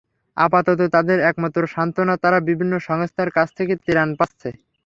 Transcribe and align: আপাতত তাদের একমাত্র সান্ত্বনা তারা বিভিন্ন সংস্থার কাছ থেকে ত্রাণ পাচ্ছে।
আপাতত 0.37 0.79
তাদের 0.95 1.17
একমাত্র 1.29 1.61
সান্ত্বনা 1.67 2.15
তারা 2.23 2.39
বিভিন্ন 2.49 2.73
সংস্থার 2.87 3.29
কাছ 3.37 3.47
থেকে 3.57 3.73
ত্রাণ 3.83 4.09
পাচ্ছে। 4.19 4.49